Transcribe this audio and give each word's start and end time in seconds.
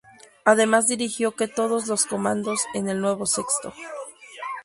Además 0.45 0.87
dirigió 0.87 1.35
que 1.35 1.47
todos 1.47 1.85
los 1.87 2.07
comandos 2.07 2.65
en 2.73 2.89
el 2.89 3.01
nuevo 3.01 3.27
sexto. 3.27 3.71